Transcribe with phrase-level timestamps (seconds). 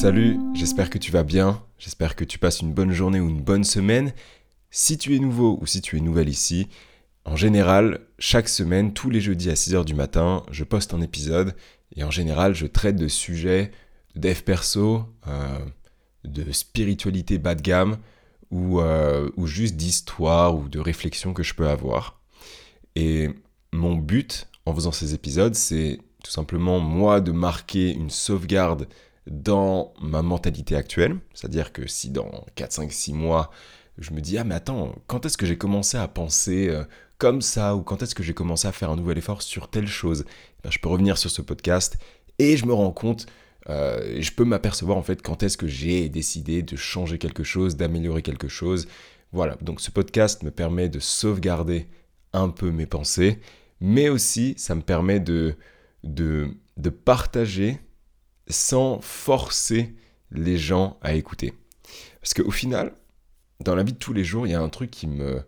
[0.00, 3.40] Salut, j'espère que tu vas bien, j'espère que tu passes une bonne journée ou une
[3.40, 4.12] bonne semaine.
[4.70, 6.68] Si tu es nouveau ou si tu es nouvelle ici,
[7.24, 11.56] en général, chaque semaine, tous les jeudis à 6h du matin, je poste un épisode
[11.96, 13.70] et en général, je traite de sujets
[14.14, 15.64] de dev perso, euh,
[16.24, 17.96] de spiritualité bas de gamme
[18.50, 22.20] ou, euh, ou juste d'histoire ou de réflexion que je peux avoir.
[22.96, 23.30] Et
[23.72, 28.88] mon but en faisant ces épisodes, c'est tout simplement moi de marquer une sauvegarde
[29.26, 31.18] dans ma mentalité actuelle.
[31.34, 33.50] C'est-à-dire que si dans 4, 5, 6 mois,
[33.98, 36.84] je me dis, ah mais attends, quand est-ce que j'ai commencé à penser euh,
[37.18, 39.86] comme ça, ou quand est-ce que j'ai commencé à faire un nouvel effort sur telle
[39.86, 41.96] chose, eh ben, je peux revenir sur ce podcast
[42.38, 43.26] et je me rends compte,
[43.68, 47.76] euh, je peux m'apercevoir en fait quand est-ce que j'ai décidé de changer quelque chose,
[47.76, 48.86] d'améliorer quelque chose.
[49.32, 51.86] Voilà, donc ce podcast me permet de sauvegarder
[52.32, 53.40] un peu mes pensées,
[53.80, 55.56] mais aussi ça me permet de,
[56.04, 57.80] de, de partager
[58.48, 59.94] sans forcer
[60.30, 61.54] les gens à écouter.
[62.20, 62.92] Parce qu'au final,
[63.60, 65.42] dans la vie de tous les jours, il y a un truc qui me,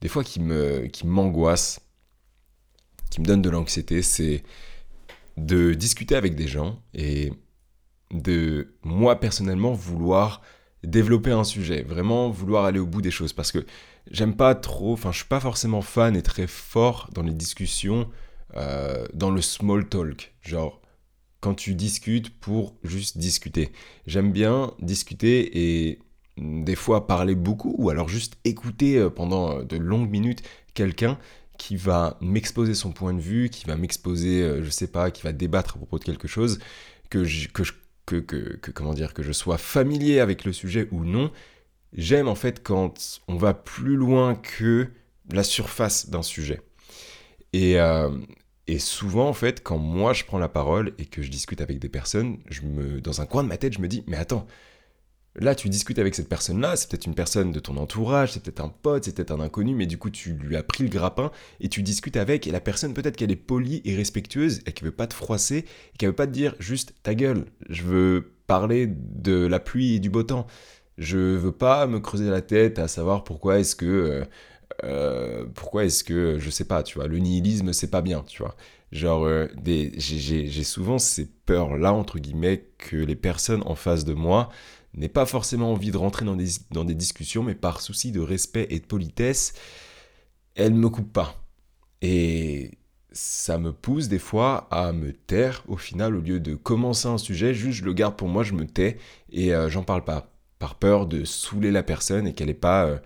[0.00, 1.80] des fois, qui me, qui m'angoisse,
[3.10, 4.42] qui me donne de l'anxiété, c'est
[5.36, 7.32] de discuter avec des gens et
[8.12, 10.42] de moi personnellement vouloir
[10.84, 13.64] développer un sujet, vraiment vouloir aller au bout des choses parce que
[14.10, 18.08] j'aime pas trop, enfin je suis pas forcément fan et très fort dans les discussions,
[18.56, 20.80] euh, dans le small talk, genre
[21.40, 23.72] quand tu discutes pour juste discuter.
[24.06, 25.98] J'aime bien discuter et
[26.36, 30.42] des fois parler beaucoup ou alors juste écouter euh, pendant euh, de longues minutes
[30.74, 31.18] quelqu'un
[31.58, 35.22] qui va m'exposer son point de vue, qui va m'exposer, euh, je sais pas, qui
[35.22, 36.60] va débattre à propos de quelque chose,
[37.10, 37.62] que je, que,
[38.06, 38.16] que,
[38.56, 41.32] que, comment dire, que je sois familier avec le sujet ou non.
[41.92, 44.88] J'aime en fait quand on va plus loin que
[45.32, 46.60] la surface d'un sujet.
[47.52, 47.76] Et,
[48.68, 51.78] et souvent, en fait, quand moi je prends la parole et que je discute avec
[51.78, 54.46] des personnes, je me, dans un coin de ma tête, je me dis, mais attends,
[55.36, 58.60] là tu discutes avec cette personne-là, c'est peut-être une personne de ton entourage, c'est peut-être
[58.60, 61.30] un pote, c'est peut-être un inconnu, mais du coup tu lui as pris le grappin
[61.60, 64.88] et tu discutes avec, et la personne peut-être qu'elle est polie et respectueuse et qu'elle
[64.88, 65.58] veut pas te froisser,
[65.94, 69.94] et qu'elle veut pas te dire juste ta gueule, je veux parler de la pluie
[69.94, 70.46] et du beau temps.
[70.98, 74.24] Je veux pas me creuser la tête à savoir pourquoi est-ce que euh,
[74.84, 78.42] euh, pourquoi est-ce que, je sais pas, tu vois, le nihilisme, c'est pas bien, tu
[78.42, 78.56] vois.
[78.92, 84.50] Genre, euh, j'ai souvent ces peurs-là, entre guillemets, que les personnes en face de moi
[84.94, 88.20] n'aient pas forcément envie de rentrer dans des, dans des discussions, mais par souci de
[88.20, 89.52] respect et de politesse,
[90.54, 91.42] elles me coupent pas.
[92.02, 92.78] Et
[93.12, 97.18] ça me pousse des fois à me taire au final, au lieu de commencer un
[97.18, 98.98] sujet, juste je le garde pour moi, je me tais
[99.30, 100.30] et euh, j'en parle pas.
[100.58, 103.00] Par peur de saouler la personne et qu'elle n'ait pas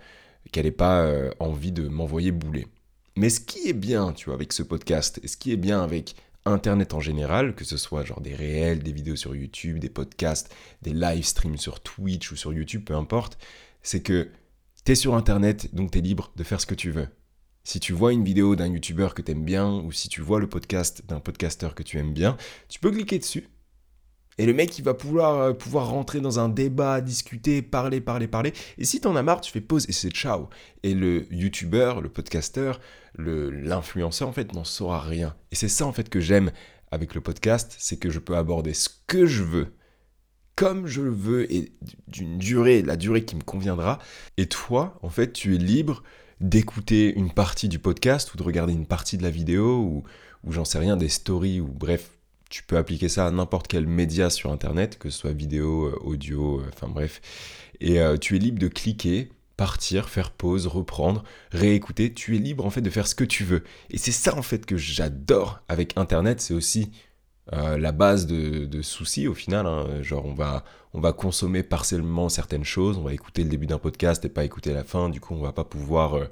[0.50, 2.66] qu'elle n'ait pas euh, envie de m'envoyer bouler.
[3.16, 5.82] Mais ce qui est bien, tu vois, avec ce podcast, et ce qui est bien
[5.82, 9.88] avec Internet en général, que ce soit genre des réels, des vidéos sur YouTube, des
[9.88, 10.52] podcasts,
[10.82, 13.38] des live streams sur Twitch ou sur YouTube, peu importe,
[13.82, 14.31] c'est que
[14.84, 17.08] tu es sur Internet, donc tu es libre de faire ce que tu veux.
[17.64, 20.41] Si tu vois une vidéo d'un YouTuber que tu aimes bien, ou si tu vois
[20.41, 22.36] le podcast d'un podcasteur que tu aimes bien,
[22.69, 23.48] tu peux cliquer dessus,
[24.38, 28.26] et le mec, il va pouvoir, euh, pouvoir rentrer dans un débat, discuter, parler, parler,
[28.26, 28.53] parler.
[28.78, 30.48] Et si t'en as marre, tu fais pause et c'est ciao.
[30.82, 32.81] Et le youtubeur, le podcasteur,
[33.19, 35.37] l'influenceur, en fait, n'en saura rien.
[35.50, 36.50] Et c'est ça, en fait, que j'aime
[36.91, 39.75] avec le podcast, c'est que je peux aborder ce que je veux,
[40.56, 41.72] comme je le veux, et
[42.09, 43.99] d'une durée, la durée qui me conviendra.
[44.38, 46.03] Et toi, en fait, tu es libre
[46.41, 50.03] d'écouter une partie du podcast ou de regarder une partie de la vidéo ou,
[50.44, 52.10] ou j'en sais rien, des stories ou bref,
[52.52, 55.98] tu peux appliquer ça à n'importe quel média sur Internet, que ce soit vidéo, euh,
[56.02, 57.22] audio, euh, enfin bref.
[57.80, 62.12] Et euh, tu es libre de cliquer, partir, faire pause, reprendre, réécouter.
[62.12, 63.64] Tu es libre en fait de faire ce que tu veux.
[63.88, 66.42] Et c'est ça en fait que j'adore avec Internet.
[66.42, 66.92] C'est aussi
[67.50, 69.66] la base de, soucis au final.
[69.66, 70.02] Hein.
[70.02, 72.98] Genre on va, on va consommer partiellement certaines choses.
[72.98, 75.08] On va écouter le début d'un podcast et pas écouter la fin.
[75.08, 76.28] Du coup on va pas pouvoir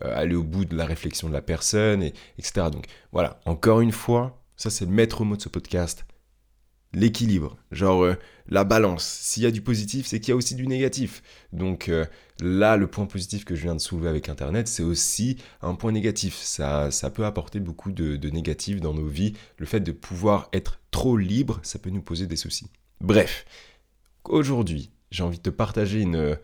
[0.00, 2.68] aller au bout de la réflexion de la personne, et, etc.
[2.72, 6.04] Donc voilà, encore une fois, ça, c'est le maître mot de ce podcast.
[6.92, 8.14] L'équilibre, genre euh,
[8.46, 9.04] la balance.
[9.04, 11.24] S'il y a du positif, c'est qu'il y a aussi du négatif.
[11.52, 12.04] Donc euh,
[12.38, 15.90] là, le point positif que je viens de soulever avec Internet, c'est aussi un point
[15.90, 16.36] négatif.
[16.36, 19.32] Ça, ça peut apporter beaucoup de, de négatif dans nos vies.
[19.58, 22.70] Le fait de pouvoir être trop libre, ça peut nous poser des soucis.
[23.00, 23.44] Bref,
[24.22, 26.38] aujourd'hui, j'ai envie de te partager une...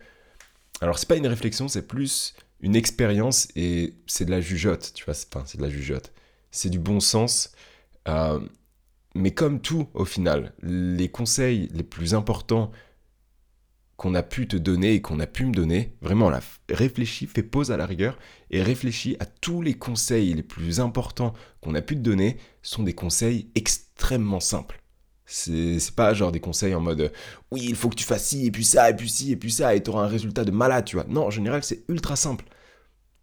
[0.81, 5.05] Alors, c'est pas une réflexion, c'est plus une expérience et c'est de la jugeote, tu
[5.05, 5.13] vois.
[5.13, 6.11] C'est de la jugeote.
[6.51, 7.53] C'est du bon sens.
[8.07, 8.39] Euh,
[9.15, 12.71] mais comme tout, au final, les conseils les plus importants
[13.97, 16.39] qu'on a pu te donner et qu'on a pu me donner, vraiment, là,
[16.69, 18.17] réfléchis, fais pause à la rigueur
[18.49, 22.83] et réfléchis à tous les conseils les plus importants qu'on a pu te donner sont
[22.83, 24.81] des conseils extrêmement simples.
[25.25, 27.13] C'est pas genre des conseils en mode
[27.51, 29.51] oui, il faut que tu fasses ci, et puis ça, et puis ci, et puis
[29.51, 31.05] ça, et tu auras un résultat de malade, tu vois.
[31.07, 32.45] Non, en général, c'est ultra simple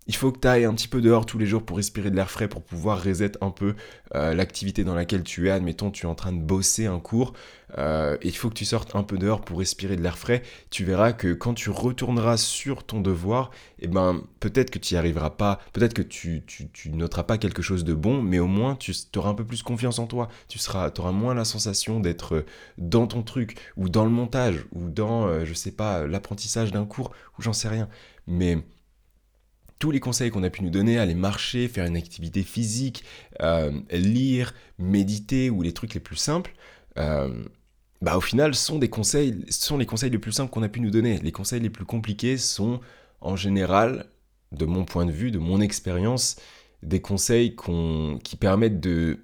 [0.08, 2.16] il faut que tu ailles un petit peu dehors tous les jours pour respirer de
[2.16, 3.74] l'air frais, pour pouvoir reset un peu
[4.14, 5.50] euh, l'activité dans laquelle tu es.
[5.50, 7.34] Admettons, tu es en train de bosser un cours,
[7.76, 10.42] euh, il faut que tu sortes un peu dehors pour respirer de l'air frais.
[10.70, 13.50] Tu verras que quand tu retourneras sur ton devoir,
[13.80, 16.42] eh ben, peut-être que tu n'y arriveras pas, peut-être que tu,
[16.90, 19.98] noteras pas quelque chose de bon, mais au moins tu auras un peu plus confiance
[19.98, 20.28] en toi.
[20.48, 22.46] Tu seras, auras moins la sensation d'être
[22.78, 26.86] dans ton truc, ou dans le montage, ou dans, euh, je sais pas, l'apprentissage d'un
[26.86, 27.88] cours, ou j'en sais rien.
[28.26, 28.58] Mais
[29.78, 33.04] tous les conseils qu'on a pu nous donner, aller marcher, faire une activité physique,
[33.40, 36.54] euh, lire, méditer ou les trucs les plus simples,
[36.98, 37.44] euh,
[38.00, 40.80] bah au final sont des conseils, sont les conseils les plus simples qu'on a pu
[40.80, 41.18] nous donner.
[41.18, 42.80] Les conseils les plus compliqués sont
[43.20, 44.06] en général,
[44.52, 46.36] de mon point de vue, de mon expérience,
[46.82, 47.56] des conseils
[48.24, 49.18] qui permettent de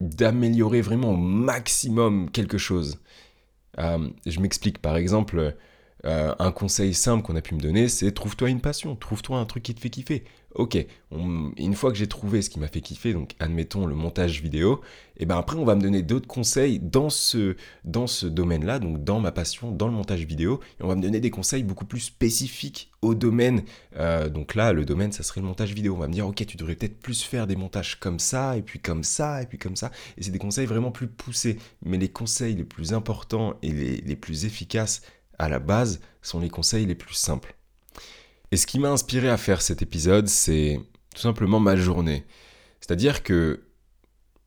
[0.00, 3.00] d'améliorer vraiment au maximum quelque chose.
[3.78, 5.56] Euh, je m'explique, par exemple,
[6.04, 9.44] euh, un conseil simple qu'on a pu me donner, c'est trouve-toi une passion, trouve-toi un
[9.44, 10.24] truc qui te fait kiffer.
[10.54, 10.78] Ok,
[11.10, 14.80] une fois que j'ai trouvé ce qui m'a fait kiffer, donc admettons le montage vidéo,
[15.18, 19.04] et ben après on va me donner d'autres conseils dans ce, dans ce domaine-là, donc
[19.04, 21.84] dans ma passion, dans le montage vidéo, et on va me donner des conseils beaucoup
[21.84, 23.62] plus spécifiques au domaine.
[23.96, 25.94] Euh, donc là, le domaine, ça serait le montage vidéo.
[25.94, 28.62] On va me dire, ok, tu devrais peut-être plus faire des montages comme ça, et
[28.62, 29.90] puis comme ça, et puis comme ça.
[30.16, 31.58] Et c'est des conseils vraiment plus poussés.
[31.84, 35.02] Mais les conseils les plus importants et les, les plus efficaces
[35.38, 37.56] à la base, sont les conseils les plus simples.
[38.52, 40.80] Et ce qui m'a inspiré à faire cet épisode, c'est
[41.14, 42.24] tout simplement ma journée.
[42.80, 43.64] C'est-à-dire que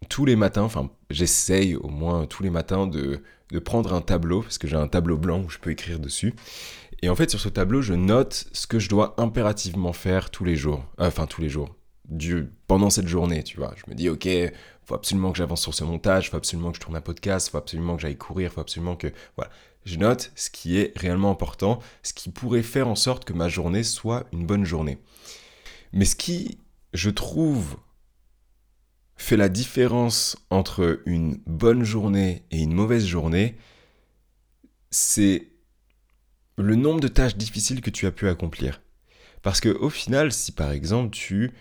[0.07, 3.21] tous les matins, enfin j'essaye au moins tous les matins de,
[3.65, 6.33] prendre un tableau, parce que j'ai un tableau blanc où je peux écrire dessus.
[7.01, 10.45] Et en fait sur ce tableau, je note ce que je dois impérativement faire tous
[10.45, 10.85] les jours.
[10.99, 11.75] Euh, enfin tous les jours.
[12.05, 13.73] Du, pendant cette journée, tu vois.
[13.75, 14.27] Je me dis, ok,
[14.83, 17.59] faut absolument que j'avance sur ce montage, faut absolument que je tourne un podcast, faut
[17.59, 19.11] absolument que j'aille courir, faut absolument que...
[19.35, 19.51] Voilà
[19.89, 23.49] je note ce qui est réellement important, ce qui pourrait faire en sorte que ma
[23.49, 24.99] journée soit une bonne journée.
[25.93, 26.59] Mais ce qui,
[26.93, 27.77] je trouve,
[29.15, 33.57] fait la différence entre une bonne journée et une mauvaise journée,
[34.91, 35.47] c'est
[36.57, 38.81] le nombre de tâches difficiles que tu as pu accomplir.
[39.41, 41.51] Parce que au final, si par exemple tu,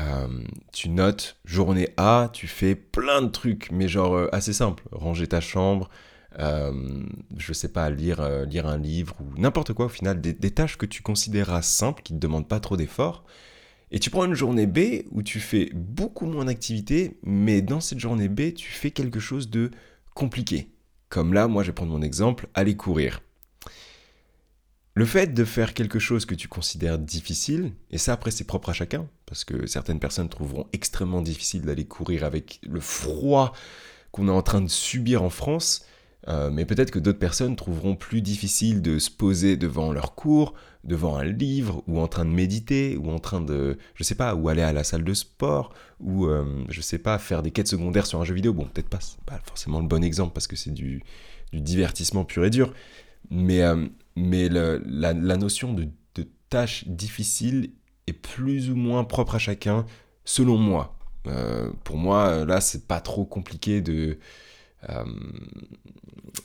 [0.00, 0.42] euh,
[0.72, 5.26] tu notes journée A, tu fais plein de trucs, mais genre euh, assez simple, ranger
[5.26, 5.90] ta chambre,
[6.38, 10.76] je sais pas, lire, euh, lire un livre ou n'importe quoi au final, des, tâches
[10.76, 13.24] que tu considéreras simples, qui ne demandent pas trop d'efforts.
[13.90, 18.00] Et tu prends une journée B où tu fais beaucoup moins d'activités, mais dans cette
[18.00, 19.70] journée B, tu fais quelque chose de
[20.14, 20.70] compliqué.
[21.08, 23.20] Comme là, moi je vais prendre mon exemple, aller courir.
[24.96, 28.70] Le fait de faire quelque chose que tu considères difficile, et ça après c'est propre
[28.70, 33.52] à chacun, parce que certaines personnes trouveront extrêmement difficile d'aller courir avec le froid
[34.12, 35.84] qu'on est en train de subir en France,
[36.28, 40.54] euh, mais peut-être que d'autres personnes trouveront plus difficile de se poser devant leur cours,
[40.82, 44.34] devant un livre, ou en train de méditer, ou en train de, je sais pas,
[44.34, 47.68] ou aller à la salle de sport, ou euh, je sais pas, faire des quêtes
[47.68, 48.54] secondaires sur un jeu vidéo.
[48.54, 51.02] Bon, peut-être pas, pas forcément le bon exemple parce que c'est du,
[51.52, 52.72] divertissement pur et dur.
[53.30, 53.86] Mais, euh,
[54.16, 57.70] mais la, notion de, de tâche difficile
[58.06, 59.84] est plus ou moins propre à chacun,
[60.24, 60.96] selon moi.
[61.84, 64.18] pour moi, là, c'est pas trop compliqué de
[64.90, 65.04] euh,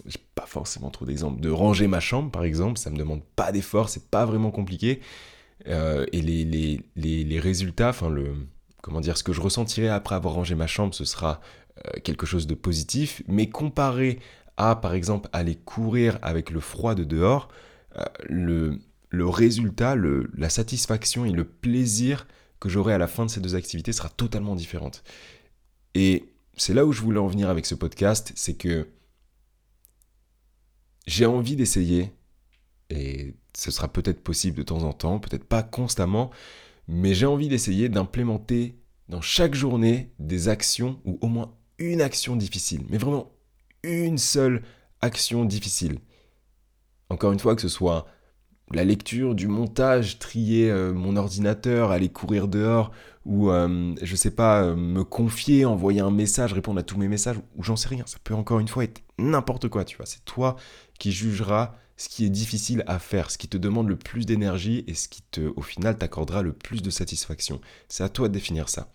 [0.06, 1.42] j'ai pas forcément trop d'exemples.
[1.42, 5.02] De ranger ma chambre, par exemple, ça me demande pas d'effort, c'est pas vraiment compliqué.
[5.68, 8.34] Euh, et les, les, les, les résultats, enfin le,
[8.82, 11.42] comment dire, ce que je ressentirai après avoir rangé ma chambre, ce sera
[11.86, 13.22] euh, quelque chose de positif.
[13.28, 14.20] Mais comparé
[14.58, 17.50] à, par exemple, aller courir avec le froid de dehors,
[18.30, 18.80] le,
[19.10, 22.28] le résultat, le, la satisfaction et le plaisir
[22.60, 25.04] que j'aurai à la fin de ces deux activités sera totalement différente.
[25.96, 26.26] Et
[26.60, 28.88] c'est là où je voulais en venir avec ce podcast, c'est que
[31.08, 32.12] j'ai envie d'essayer,
[32.90, 36.32] et ce sera peut-être possible de temps en temps, peut-être pas constamment,
[36.88, 38.76] mais j'ai envie d'essayer d'implémenter
[39.08, 43.32] dans chaque journée des actions ou au moins une action difficile, mais vraiment
[43.84, 44.64] une seule
[45.02, 46.00] action difficile.
[47.10, 48.06] Encore une fois, que ce soit
[48.72, 52.92] la lecture, du montage, trier euh, mon ordinateur, aller courir dehors,
[53.26, 57.08] ou euh, je sais pas, euh, me confier, envoyer un message, répondre à tous mes
[57.08, 58.04] messages, ou j'en sais rien.
[58.06, 60.06] Ça peut encore une fois être n'importe quoi, tu vois.
[60.06, 60.56] C'est toi
[61.00, 64.86] qui jugeras ce qui est difficile à faire, ce qui te demande le plus d'énergie
[64.88, 67.60] et ce qui te, au final, t'accordera le plus de satisfaction.
[67.88, 68.90] C'est à toi de définir ça.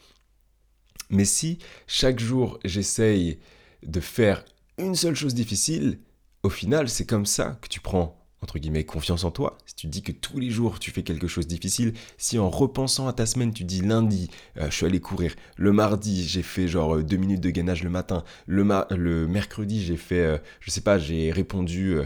[1.10, 3.38] Mais si chaque jour j'essaye
[3.82, 4.44] de faire
[4.78, 5.98] une seule chose difficile,
[6.42, 9.86] au final, c'est comme ça que tu prends entre guillemets, confiance en toi, si tu
[9.86, 13.14] dis que tous les jours tu fais quelque chose de difficile, si en repensant à
[13.14, 16.96] ta semaine tu dis lundi, euh, je suis allé courir, le mardi j'ai fait genre
[16.96, 20.98] euh, deux minutes de gainage le matin, le, mercredi j'ai fait, euh, je sais pas,
[20.98, 21.96] j'ai répondu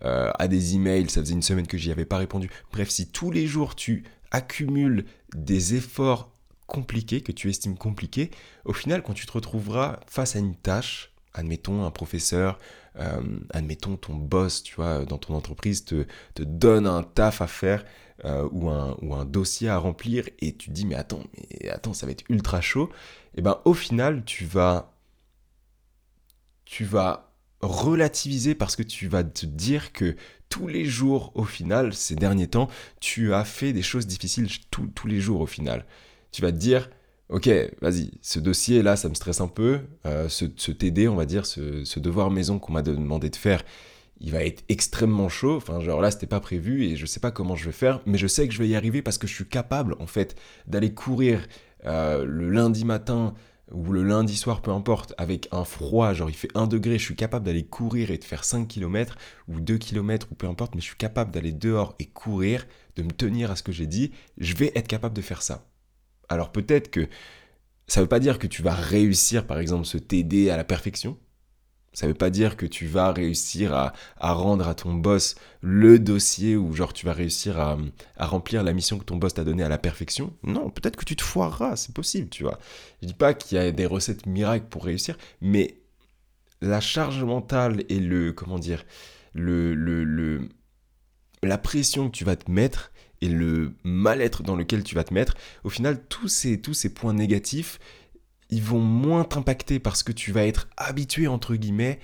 [0.00, 2.48] à des emails, ça faisait une semaine que j'y avais pas répondu.
[2.72, 6.30] Bref, si tous les jours tu accumules des efforts
[6.68, 8.30] compliqués, que tu estimes compliqués,
[8.64, 12.60] au final quand tu te retrouveras face à une tâche, admettons un professeur,
[12.98, 17.46] euh, admettons ton boss, tu vois, dans ton entreprise te, te donne un taf à
[17.46, 17.84] faire
[18.24, 21.68] euh, ou, un, ou un dossier à remplir et tu te dis mais attends, mais
[21.68, 22.90] attends, ça va être ultra chaud.
[23.34, 24.92] Et eh ben au final, tu vas
[26.64, 30.16] tu vas relativiser parce que tu vas te dire que
[30.48, 32.68] tous les jours au final, ces derniers temps,
[33.00, 35.86] tu as fait des choses difficiles tous les jours au final.
[36.32, 36.90] Tu vas te dire
[37.28, 37.48] ok,
[37.80, 39.80] vas-y, ce dossier-là, ça me stresse un peu.
[40.06, 43.62] Euh, ce, TD, on va dire, ce, devoir maison qu'on m'a demandé de faire,
[44.20, 45.56] il va être extrêmement chaud.
[45.56, 48.18] Enfin, genre là, c'était pas prévu et je sais pas comment je vais faire, mais
[48.18, 50.92] je sais que je vais y arriver parce que je suis capable, en fait, d'aller
[50.94, 51.46] courir
[51.86, 53.34] euh, le lundi matin
[53.70, 57.04] ou le lundi soir, peu importe, avec un froid, genre il fait 1 degré, je
[57.04, 59.16] suis capable d'aller courir et de faire 5 km
[59.46, 62.66] ou 2 km ou peu importe, mais je suis capable d'aller dehors et courir,
[62.96, 65.66] de me tenir à ce que j'ai dit, je vais être capable de faire ça.
[66.28, 67.08] Alors peut-être que
[67.86, 70.64] ça ne veut pas dire que tu vas réussir, par exemple, ce TD à la
[70.64, 71.18] perfection.
[71.94, 75.98] Ça ne veut pas dire que tu vas réussir à, rendre à ton boss le
[75.98, 77.78] dossier ou genre tu vas réussir à,
[78.18, 80.34] remplir la mission que ton boss t'a donnée à la perfection.
[80.42, 82.58] Non, peut-être que tu te foireras, c'est possible, tu vois.
[83.02, 85.80] Je dis pas qu'il y a des recettes miracles pour réussir, mais
[86.60, 88.84] la charge mentale et le, comment dire,
[89.32, 90.48] le, le, le
[91.42, 95.12] la pression que tu vas te mettre, et le mal-être dans lequel tu vas te
[95.12, 97.78] mettre, au final, tous ces, tous ces points négatifs,
[98.50, 101.98] ils vont moins t'impacter parce que tu vas être habitué, entre guillemets,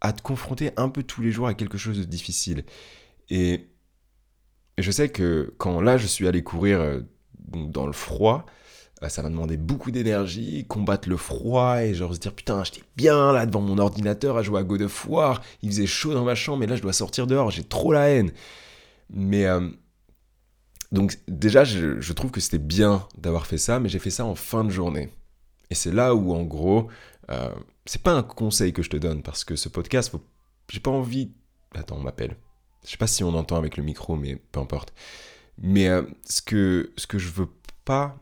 [0.00, 2.64] à te confronter un peu tous les jours à quelque chose de difficile.
[3.30, 3.68] Et,
[4.78, 7.00] je sais que quand là, je suis allé courir euh,
[7.48, 8.46] dans le froid,
[9.02, 12.82] bah, ça m'a demandé beaucoup d'énergie, combattre le froid et genre se dire putain, j'étais
[12.96, 16.24] bien là devant mon ordinateur à jouer à God of War, il faisait chaud dans
[16.24, 18.32] ma chambre, mais là je dois sortir dehors, j'ai trop la haine.
[19.10, 19.68] Mais euh,
[20.92, 24.34] donc déjà, je, trouve que c'était bien d'avoir fait ça, mais j'ai fait ça en
[24.34, 25.08] fin de journée.
[25.70, 26.88] Et c'est là où, en gros,
[27.30, 27.50] euh,
[27.86, 30.14] c'est pas un conseil que je te donne, parce que ce podcast,
[30.70, 31.32] j'ai pas envie...
[31.74, 32.36] Attends, on m'appelle.
[32.84, 34.92] Je sais pas si on entend avec le micro, mais peu importe.
[35.56, 37.48] Mais euh, ce, que, ce que je veux
[37.86, 38.18] pas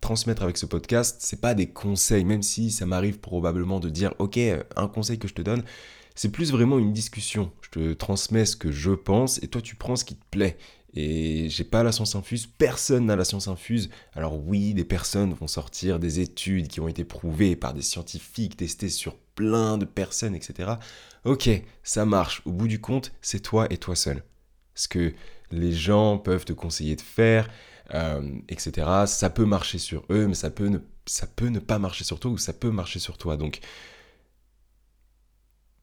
[0.00, 4.14] transmettre avec ce podcast, c'est pas des conseils, même si ça m'arrive probablement de dire,
[4.20, 4.38] ok,
[4.76, 5.64] un conseil que je te donne,
[6.14, 7.50] c'est plus vraiment une discussion.
[7.62, 10.58] Je te transmets ce que je pense et toi tu prends ce qui te plaît.
[10.94, 13.88] Et j'ai pas la science infuse, personne n'a la science infuse.
[14.12, 18.56] Alors oui, des personnes vont sortir des études qui ont été prouvées par des scientifiques,
[18.58, 20.72] testées sur plein de personnes, etc.
[21.24, 21.48] Ok,
[21.82, 22.42] ça marche.
[22.44, 24.22] Au bout du compte, c'est toi et toi seul.
[24.74, 25.14] Ce que
[25.50, 27.48] les gens peuvent te conseiller de faire,
[27.94, 28.86] euh, etc.
[29.06, 32.20] Ça peut marcher sur eux, mais ça peut, ne, ça peut ne pas marcher sur
[32.20, 33.36] toi ou ça peut marcher sur toi.
[33.38, 33.60] Donc,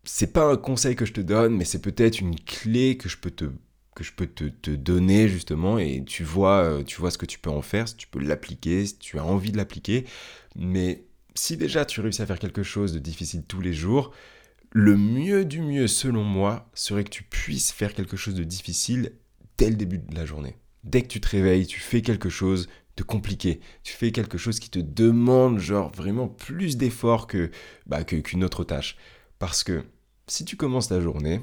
[0.04, 3.18] c'est pas un conseil que je te donne, mais c'est peut-être une clé que je
[3.18, 3.46] peux te
[4.00, 7.38] que je peux te, donner justement et tu vois, euh, tu vois ce que tu
[7.38, 10.06] peux en faire, si tu peux l'appliquer, si tu as envie de l'appliquer.
[10.56, 11.04] Mais
[11.36, 14.12] si déjà tu réussis à faire quelque chose de difficile tous les jours,
[14.72, 19.12] le mieux du mieux selon moi serait que tu puisses faire quelque chose de difficile
[19.58, 20.56] dès le début de la journée.
[20.86, 23.60] Dès que tu te réveilles, tu fais quelque chose de compliqué.
[23.84, 27.52] Tu fais quelque chose qui te demande genre vraiment plus d'efforts que
[27.86, 28.96] bah, qu'une autre tâche.
[29.40, 29.84] Parce que
[30.28, 31.42] si tu commences ta journée,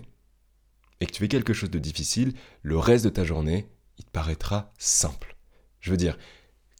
[1.00, 4.10] et que tu fais quelque chose de difficile, le reste de ta journée, il te
[4.10, 5.36] paraîtra simple.
[5.80, 6.18] Je veux dire,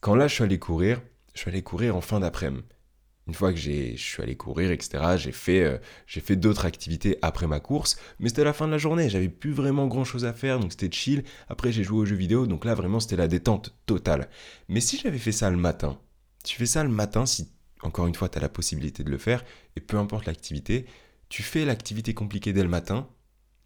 [0.01, 1.01] quand là je suis allé courir,
[1.33, 2.63] je suis allé courir en fin d'après-midi.
[3.27, 7.45] Une fois que je suis allé courir, etc., j'ai fait, euh, fait d'autres activités après
[7.45, 10.31] ma course, mais c'était la fin de la journée, j'avais plus vraiment grand chose à
[10.31, 11.25] faire, donc c'était chill.
[11.49, 14.29] Après, j'ai joué aux jeux vidéo, donc là, vraiment, c'était la détente totale.
[14.69, 15.99] Mais si j'avais fait ça le matin,
[16.45, 17.49] tu fais ça le matin, si
[17.81, 19.43] encore une fois, tu as la possibilité de le faire,
[19.75, 20.85] et peu importe l'activité,
[21.27, 23.09] tu fais l'activité compliquée dès le matin,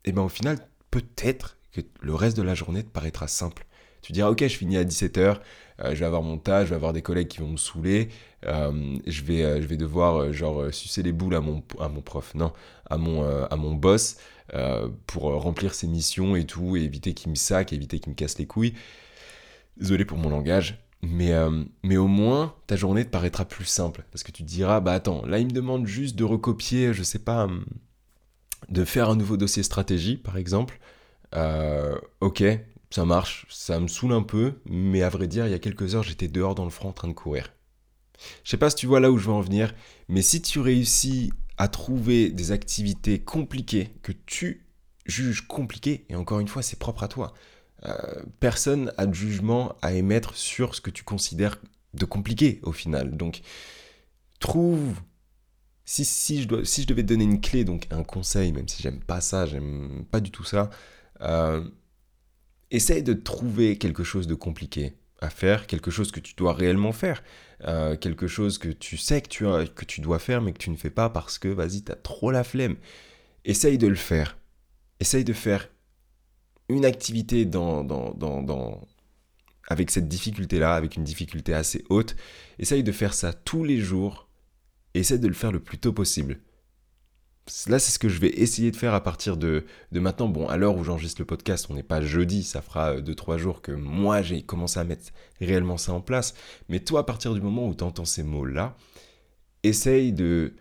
[0.05, 0.57] et bien au final,
[0.89, 3.65] peut-être que le reste de la journée te paraîtra simple.
[4.01, 5.37] Tu diras, ok, je finis à 17h,
[5.79, 8.09] euh, je vais avoir mon tas, je vais avoir des collègues qui vont me saouler,
[8.47, 12.01] euh, je, vais, euh, je vais devoir genre sucer les boules à mon, à mon
[12.01, 12.51] prof, non,
[12.89, 14.17] à mon, à mon boss
[15.07, 18.37] pour remplir ses missions et tout, et éviter qu'il me sac, éviter qu'il me casse
[18.37, 18.73] les couilles.
[19.77, 21.31] Désolé pour mon langage, mais,
[21.83, 24.91] mais au moins ta journée te paraîtra plus simple, parce que tu te diras, bah
[24.91, 27.63] attends, là il me demande juste de recopier, je sais pas hum,
[28.69, 30.79] de faire un nouveau dossier stratégie, par exemple,
[31.35, 32.43] euh, ok,
[32.89, 35.95] ça marche, ça me saoule un peu, mais à vrai dire, il y a quelques
[35.95, 37.53] heures, j'étais dehors dans le front en train de courir.
[38.43, 39.73] Je sais pas si tu vois là où je veux en venir,
[40.07, 44.67] mais si tu réussis à trouver des activités compliquées que tu
[45.05, 47.33] juges compliqué, et encore une fois, c'est propre à toi.
[47.85, 51.57] Euh, personne a de jugement à émettre sur ce que tu considères
[51.93, 53.17] de compliqué au final.
[53.17, 53.41] Donc,
[54.39, 54.95] trouve.
[55.93, 58.81] Si, je dois, si je devais te donner une clé, donc un conseil, même si
[58.81, 60.69] j'aime pas ça, j'aime pas du tout ça,
[61.19, 61.67] euh,
[62.71, 66.93] essaye de trouver quelque chose de compliqué à faire, quelque chose que tu dois réellement
[66.93, 67.21] faire,
[67.65, 70.69] euh, quelque chose que tu sais que tu, que tu dois faire mais que tu
[70.69, 72.77] ne fais pas parce que vas-y, tu as trop la flemme.
[73.43, 74.37] Essaye de le faire.
[75.01, 75.69] Essaye de faire
[76.69, 77.45] une activité
[79.67, 82.15] avec cette difficulté-là, avec une difficulté assez haute.
[82.59, 84.30] Essaye de faire ça tous les jours.
[84.93, 86.39] Essaye de le faire le plus tôt possible.
[87.67, 90.29] Là, c'est ce que je vais essayer de faire à partir de, de maintenant.
[90.29, 93.61] Bon, à l'heure où j'enregistre le podcast, on n'est pas jeudi, ça fera 2-3 jours
[93.61, 96.33] que moi j'ai commencé à mettre réellement ça en place.
[96.69, 98.77] Mais toi, à partir du moment où tu entends ces mots-là,
[99.63, 100.53] essaye de,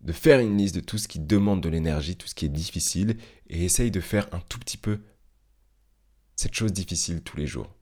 [0.00, 2.50] de faire une liste de tout ce qui demande de l'énergie, tout ce qui est
[2.50, 5.00] difficile, et essaye de faire un tout petit peu
[6.34, 7.74] cette chose difficile tous les jours.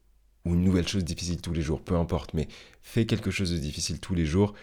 [0.45, 2.47] Ou une nouvelle chose difficile tous les jours, peu importe, mais
[2.81, 4.53] fais quelque chose de difficile tous les jours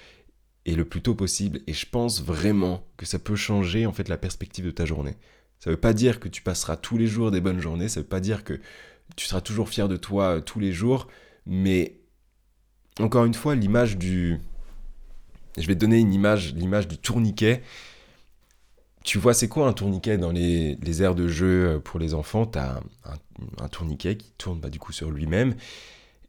[0.69, 1.61] et le plus tôt possible.
[1.67, 5.17] Et je pense vraiment que ça peut changer en fait la perspective de ta journée.
[5.61, 8.01] Ça ne veut pas dire que tu passeras tous les jours des bonnes journées, ça
[8.01, 8.61] ne veut pas dire que
[9.17, 11.09] tu seras toujours fier de toi euh, tous les jours,
[11.47, 11.97] mais
[13.01, 14.39] encore une fois, l'image du...
[15.57, 17.63] Je vais te donner une image, l'image du tourniquet.
[19.05, 22.13] Tu vois, c'est quoi un tourniquet dans les, les aires de jeu euh, pour les
[22.13, 22.45] enfants?
[22.45, 22.83] Tu as
[23.59, 25.55] un, tourniquet qui tourne bah, du coup sur lui-même.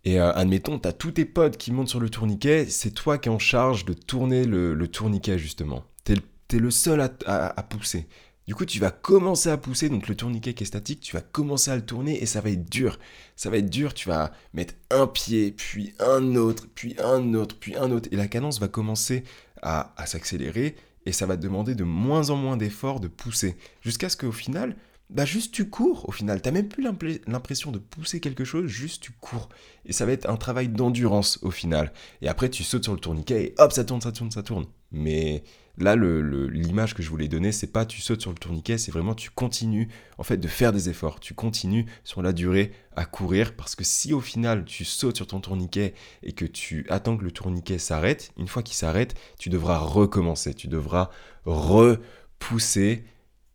[0.06, 3.18] Et euh, admettons, tu as tous tes potes qui montent sur le tourniquet, c'est toi
[3.18, 5.84] qui es en charge de tourner le, tourniquet justement.
[6.06, 8.08] Tu es, le seul à, pousser.
[8.48, 11.22] Du coup, tu vas commencer à pousser, donc le tourniquet qui est statique, tu vas
[11.22, 12.98] commencer à le tourner et ça va être dur.
[13.36, 17.56] Ça va être dur, tu vas mettre un pied, puis un autre, puis un autre,
[17.60, 18.10] puis un autre.
[18.12, 19.24] Et la cadence va commencer
[19.62, 20.76] à, à s'accélérer
[21.06, 23.58] et ça va te demander de moins en moins d'efforts de pousser.
[23.82, 24.76] Jusqu'à ce qu'au final,
[25.10, 26.42] bah juste tu cours au final.
[26.42, 26.84] T'as même plus
[27.28, 29.50] l'impression de pousser quelque chose, juste tu cours.
[29.86, 31.92] Et ça va être un travail d'endurance au final.
[32.22, 34.66] Et après tu sautes sur le tourniquet et hop, ça tourne, ça tourne, ça tourne.
[34.92, 35.44] Mais
[35.78, 39.16] là, l'image que je voulais donner, c'est pas tu sautes sur le tourniquet, c'est vraiment
[39.16, 41.20] tu continues en fait de faire des efforts.
[41.20, 45.26] Tu continues sur la durée à courir parce que si au final tu sautes sur
[45.26, 49.50] ton tourniquet et que tu attends que le tourniquet s'arrête, une fois qu'il s'arrête, tu
[49.50, 50.54] devras recommencer.
[50.54, 51.10] Tu devras
[51.46, 53.04] repousser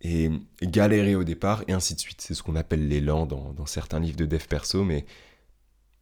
[0.05, 0.31] et
[0.63, 2.21] galérer au départ, et ainsi de suite.
[2.21, 5.07] C'est ce qu'on appelle l'élan dans, certains livres de dev perso, mais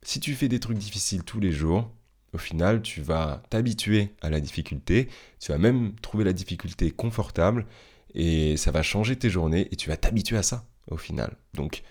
[0.03, 1.88] si tu fais des trucs difficiles tous les jours,
[2.33, 7.67] au final, tu vas t'habituer à la difficulté, tu vas même trouver la difficulté confortable,
[8.15, 11.37] et ça va changer tes journées, et tu vas t'habituer à ça, au final.
[11.55, 11.85] Donc,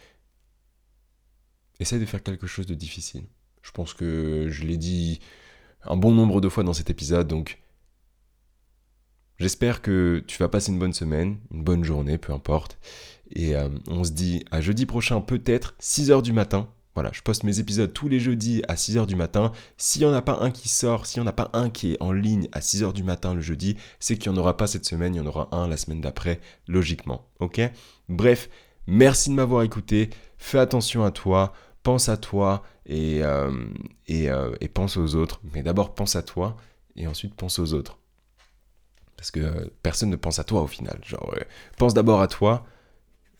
[1.79, 3.23] essaye de faire quelque chose de difficile.
[3.61, 5.21] Je pense que je l'ai dit
[5.83, 7.60] un bon nombre de fois dans cet épisode, donc
[9.41, 12.77] J'espère que tu vas passer une bonne semaine, une bonne journée, peu importe.
[13.31, 16.69] Et euh, on se dit à jeudi prochain, peut-être 6h du matin.
[16.93, 19.51] Voilà, je poste mes épisodes tous les jeudis à 6h du matin.
[19.77, 21.93] S'il n'y en a pas un qui sort, s'il n'y en a pas un qui
[21.93, 24.67] est en ligne à 6h du matin le jeudi, c'est qu'il n'y en aura pas
[24.67, 27.25] cette semaine, il y en aura un la semaine d'après, logiquement.
[27.39, 27.61] Ok?
[28.09, 28.47] Bref,
[28.85, 30.11] merci de m'avoir écouté.
[30.37, 31.51] Fais attention à toi,
[31.81, 33.49] pense à toi euh,
[34.11, 35.41] euh, et pense aux autres.
[35.51, 36.57] Mais d'abord pense à toi
[36.95, 38.00] et ensuite pense aux autres.
[39.21, 40.99] Parce que euh, personne ne pense à toi au final.
[41.05, 41.35] Genre,
[41.77, 42.65] pense d'abord à toi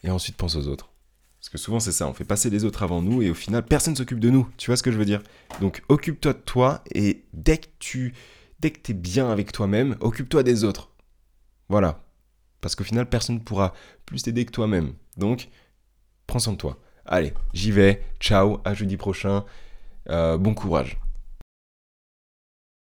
[0.03, 0.91] et ensuite pense aux autres.
[1.39, 3.65] Parce que souvent c'est ça, on fait passer les autres avant nous et au final
[3.65, 4.47] personne s'occupe de nous.
[4.57, 5.23] Tu vois ce que je veux dire?
[5.59, 8.13] Donc occupe-toi de toi et dès que tu
[8.59, 10.91] dès que t'es bien avec toi-même, occupe-toi des autres.
[11.67, 12.03] Voilà.
[12.61, 13.73] Parce qu'au final personne ne pourra
[14.05, 14.93] plus t'aider que toi-même.
[15.17, 15.49] Donc
[16.27, 16.77] prends soin de toi.
[17.07, 18.03] Allez, j'y vais.
[18.19, 19.45] Ciao, à jeudi prochain.
[20.11, 20.99] Euh, bon courage.